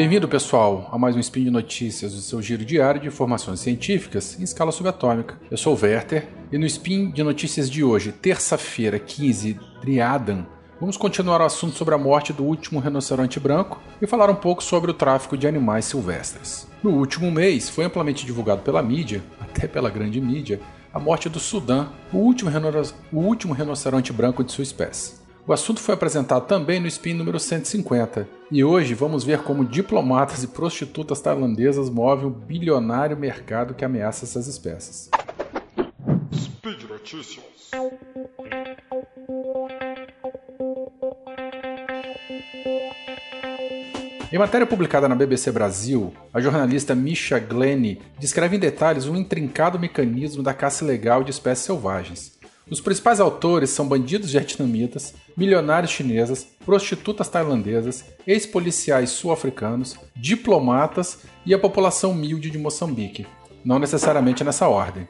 [0.00, 4.40] Bem-vindo, pessoal, a mais um Spin de Notícias, o seu giro diário de informações científicas
[4.40, 5.38] em escala subatômica.
[5.50, 10.46] Eu sou o Werther e no Spin de Notícias de hoje, terça-feira, 15 Driadan,
[10.80, 14.64] vamos continuar o assunto sobre a morte do último rinoceronte branco e falar um pouco
[14.64, 16.66] sobre o tráfico de animais silvestres.
[16.82, 20.62] No último mês, foi amplamente divulgado pela mídia, até pela grande mídia,
[20.94, 22.50] a morte do Sudã, o último,
[23.12, 25.19] o último rinoceronte branco de sua espécie.
[25.46, 30.44] O assunto foi apresentado também no Spin número 150, e hoje vamos ver como diplomatas
[30.44, 35.10] e prostitutas tailandesas movem o bilionário mercado que ameaça essas espécies.
[36.32, 37.44] Speed Notícias.
[44.32, 49.78] Em matéria publicada na BBC Brasil, a jornalista Misha Glenn descreve em detalhes um intrincado
[49.78, 52.39] mecanismo da caça ilegal de espécies selvagens.
[52.68, 61.58] Os principais autores são bandidos vietnamitas, milionários chinesas, prostitutas tailandesas, ex-policiais sul-africanos, diplomatas e a
[61.58, 63.26] população humilde de Moçambique,
[63.64, 65.08] não necessariamente nessa ordem.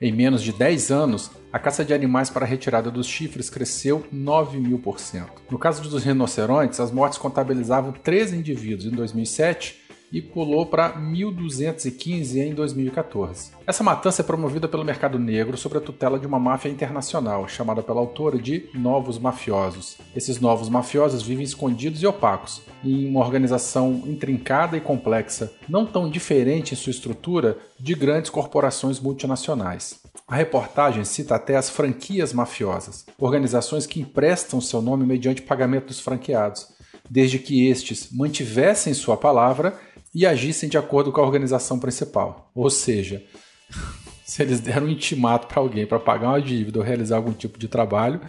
[0.00, 4.06] Em menos de 10 anos, a caça de animais para a retirada dos chifres cresceu
[4.10, 5.42] 9 mil por cento.
[5.50, 9.79] No caso dos rinocerontes, as mortes contabilizavam 13 indivíduos em 2007
[10.12, 13.52] e pulou para 1.215 em 2014.
[13.66, 17.82] Essa matança é promovida pelo mercado negro sob a tutela de uma máfia internacional, chamada
[17.82, 19.98] pela autora de Novos Mafiosos.
[20.14, 26.10] Esses novos mafiosos vivem escondidos e opacos, em uma organização intrincada e complexa, não tão
[26.10, 30.00] diferente em sua estrutura de grandes corporações multinacionais.
[30.26, 36.00] A reportagem cita até as franquias mafiosas, organizações que emprestam seu nome mediante pagamento dos
[36.00, 36.68] franqueados,
[37.10, 39.76] desde que estes mantivessem sua palavra
[40.14, 42.50] e agissem de acordo com a organização principal.
[42.54, 43.22] Ou seja,
[44.24, 47.58] se eles deram um intimato para alguém para pagar uma dívida ou realizar algum tipo
[47.58, 48.20] de trabalho,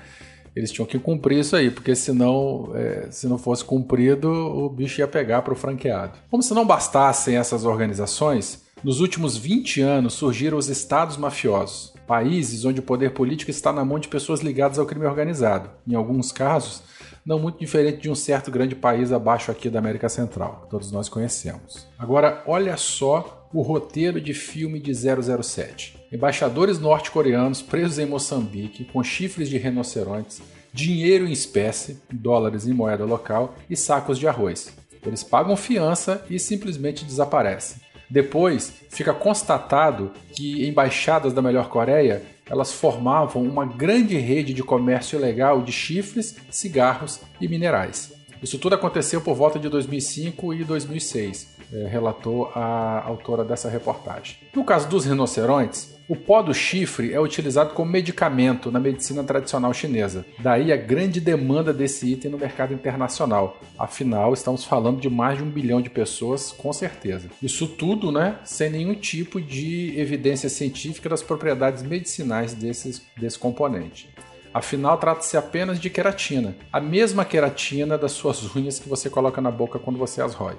[0.55, 4.99] eles tinham que cumprir isso aí, porque senão, é, se não fosse cumprido, o bicho
[4.99, 6.20] ia pegar para o franqueado.
[6.30, 12.65] Como se não bastassem essas organizações, nos últimos 20 anos surgiram os estados mafiosos, países
[12.65, 15.70] onde o poder político está na mão de pessoas ligadas ao crime organizado.
[15.87, 16.83] Em alguns casos,
[17.26, 20.92] não muito diferente de um certo grande país abaixo aqui da América Central, que todos
[20.92, 21.87] nós conhecemos.
[21.98, 25.98] Agora, olha só o roteiro de filme de 007.
[26.11, 30.42] Embaixadores norte-coreanos presos em Moçambique com chifres de rinocerontes,
[30.73, 34.73] dinheiro em espécie, dólares em moeda local e sacos de arroz.
[35.05, 37.82] Eles pagam fiança e simplesmente desaparecem.
[38.09, 42.21] Depois, fica constatado que embaixadas da melhor Coreia
[42.52, 48.12] elas formavam uma grande rede de comércio ilegal de chifres, cigarros e minerais.
[48.44, 54.36] Isso tudo aconteceu por volta de 2005 e 2006, é, relatou a autora dessa reportagem.
[54.54, 59.73] No caso dos rinocerontes, o pó do chifre é utilizado como medicamento na medicina tradicional
[59.73, 60.26] chinesa.
[60.39, 63.61] Daí a grande demanda desse item no mercado internacional.
[63.80, 67.30] Afinal, estamos falando de mais de um bilhão de pessoas, com certeza.
[67.42, 74.10] Isso tudo, né, sem nenhum tipo de evidência científica das propriedades medicinais desses, desse componente.
[74.54, 79.50] Afinal, trata-se apenas de queratina, a mesma queratina das suas unhas que você coloca na
[79.50, 80.58] boca quando você as rói.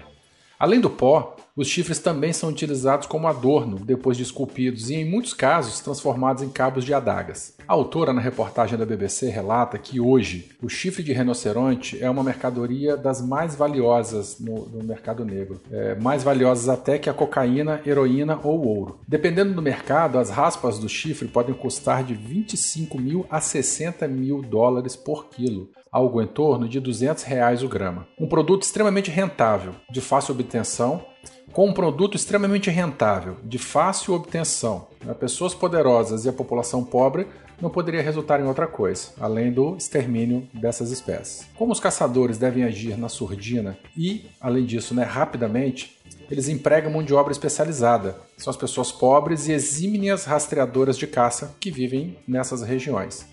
[0.63, 5.05] Além do pó, os chifres também são utilizados como adorno depois de esculpidos e, em
[5.05, 7.57] muitos casos, transformados em cabos de adagas.
[7.67, 12.23] A autora, na reportagem da BBC, relata que hoje o chifre de rinoceronte é uma
[12.23, 17.81] mercadoria das mais valiosas no, no mercado negro, é, mais valiosas até que a cocaína,
[17.85, 19.01] heroína ou ouro.
[19.09, 24.41] Dependendo do mercado, as raspas do chifre podem custar de 25 mil a 60 mil
[24.41, 28.09] dólares por quilo algo em torno de 200 reais o grama.
[28.19, 30.52] Um produto extremamente rentável, de fácil obtenção,
[31.53, 34.89] com um produto extremamente rentável, de fácil obtenção.
[35.05, 35.13] Né?
[35.15, 37.27] Pessoas poderosas e a população pobre
[37.61, 41.47] não poderia resultar em outra coisa, além do extermínio dessas espécies.
[41.57, 47.03] Como os caçadores devem agir na surdina e, além disso, né, rapidamente, eles empregam mão
[47.03, 48.17] de obra especializada.
[48.37, 53.27] São as pessoas pobres e exímias rastreadoras de caça que vivem nessas regiões.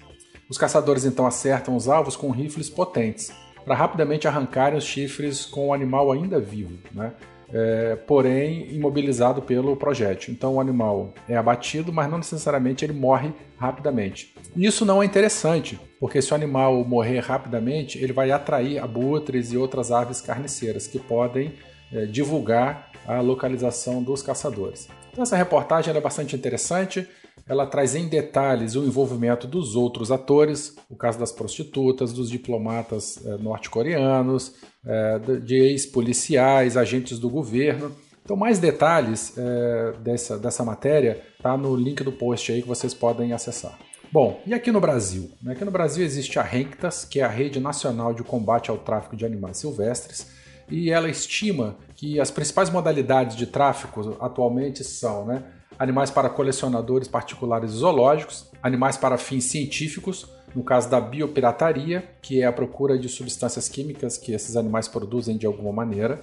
[0.49, 3.31] Os caçadores então acertam os alvos com rifles potentes,
[3.65, 7.13] para rapidamente arrancarem os chifres com o animal ainda vivo, né?
[7.51, 10.31] É, porém imobilizado pelo projétil.
[10.31, 14.35] Então o animal é abatido, mas não necessariamente ele morre rapidamente.
[14.55, 19.57] Isso não é interessante, porque se o animal morrer rapidamente, ele vai atrair abutres e
[19.57, 21.53] outras aves carniceiras que podem
[21.91, 24.87] é, divulgar a localização dos caçadores.
[25.11, 27.07] Então essa reportagem é bastante interessante.
[27.49, 33.19] Ela traz em detalhes o envolvimento dos outros atores, o caso das prostitutas, dos diplomatas
[33.25, 34.53] eh, norte-coreanos,
[34.85, 37.91] eh, de ex-policiais, agentes do governo.
[38.23, 42.93] Então, mais detalhes eh, dessa, dessa matéria tá no link do post aí que vocês
[42.93, 43.79] podem acessar.
[44.11, 45.31] Bom, e aqui no Brasil?
[45.47, 49.15] Aqui no Brasil existe a RENCTAS, que é a Rede Nacional de Combate ao Tráfico
[49.15, 50.27] de Animais Silvestres,
[50.69, 55.43] e ela estima que as principais modalidades de tráfico atualmente são né,
[55.77, 62.45] animais para colecionadores particulares zoológicos, animais para fins científicos, no caso da biopirataria, que é
[62.45, 66.19] a procura de substâncias químicas que esses animais produzem de alguma maneira,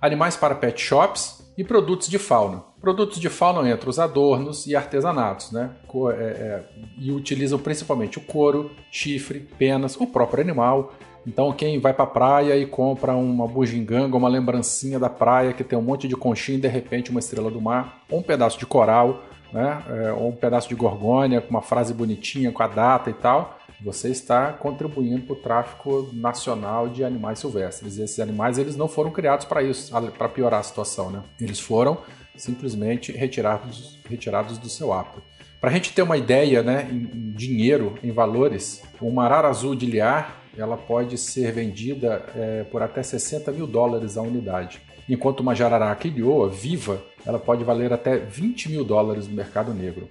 [0.00, 2.62] animais para pet shops e produtos de fauna.
[2.80, 5.70] Produtos de fauna entre os adornos e artesanatos, né?
[6.12, 6.64] É, é,
[6.98, 10.94] e utilizam principalmente o couro, chifre, penas, o próprio animal.
[11.26, 15.62] Então, quem vai para a praia e compra uma bugiganga, uma lembrancinha da praia que
[15.62, 18.58] tem um monte de conchinha e de repente uma estrela do mar, ou um pedaço
[18.58, 19.82] de coral, né?
[19.88, 23.58] É, ou um pedaço de gorgônia com uma frase bonitinha com a data e tal,
[23.82, 27.96] você está contribuindo para o tráfico nacional de animais silvestres.
[27.96, 31.22] E esses animais eles não foram criados para isso, para piorar a situação, né?
[31.40, 31.98] Eles foram
[32.36, 35.22] simplesmente retirados, retirados do seu hábito.
[35.60, 39.86] Para a gente ter uma ideia, né, em, dinheiro, em valores, uma arara azul de
[39.86, 45.54] liar ela pode ser vendida é, por até 60 mil dólares a unidade enquanto uma
[45.54, 50.08] jararaca ilhoa viva ela pode valer até 20 mil dólares no mercado negro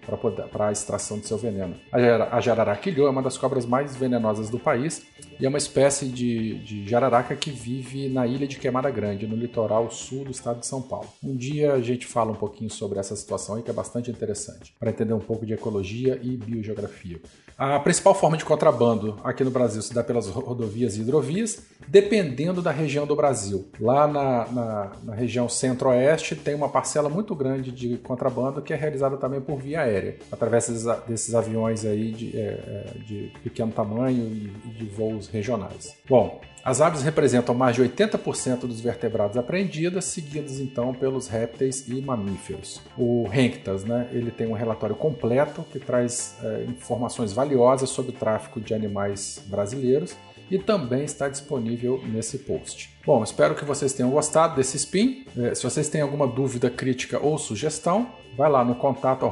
[0.51, 1.75] para a extração de seu veneno.
[1.91, 5.05] A jararaca ilhoa é uma das cobras mais venenosas do país
[5.39, 9.35] e é uma espécie de, de jararaca que vive na ilha de Queimada Grande, no
[9.35, 11.07] litoral sul do estado de São Paulo.
[11.23, 14.73] Um dia a gente fala um pouquinho sobre essa situação aí que é bastante interessante,
[14.77, 17.19] para entender um pouco de ecologia e biogeografia.
[17.57, 22.61] A principal forma de contrabando aqui no Brasil se dá pelas rodovias e hidrovias, dependendo
[22.61, 23.69] da região do Brasil.
[23.79, 28.75] Lá na, na, na região centro-oeste tem uma parcela muito grande de contrabando que é
[28.75, 30.67] realizada também por via aérea, através
[31.07, 35.95] desses, aviões aí de, é, é de pequeno tamanho e de voos regionais.
[36.09, 42.01] Bom, as aves representam mais de 80% dos vertebrados apreendidos, seguidos então pelos répteis e
[42.01, 42.81] mamíferos.
[42.97, 48.13] O Renctas, né, ele tem um relatório completo que traz é, informações valiosas sobre o
[48.13, 50.17] tráfico de animais brasileiros
[50.49, 52.89] e também está disponível nesse post.
[53.05, 55.25] Bom, espero que vocês tenham gostado desse spin.
[55.37, 59.25] É, se vocês têm alguma dúvida, crítica ou sugestão, vai lá no contato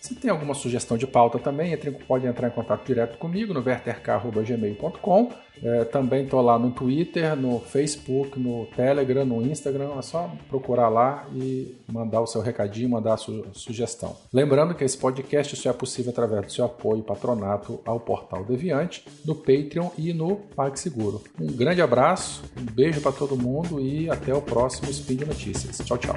[0.00, 3.60] Se tem alguma sugestão de pauta também, entre, pode entrar em contato direto comigo no
[3.60, 5.30] verterk.gmail.com.
[5.62, 9.90] É, também estou lá no Twitter, no Facebook, no Telegram, no Instagram.
[9.98, 14.16] É só procurar lá e mandar o seu recadinho, mandar a su sugestão.
[14.32, 18.42] Lembrando que esse podcast só é possível através do seu apoio e patronato ao Portal
[18.42, 21.22] Deviante, no Patreon e no PagSeguro.
[21.38, 25.76] Um grande abraço, um beijo para todo mundo e até o próximo Speed Notícias.
[25.84, 26.16] Tchau, tchau.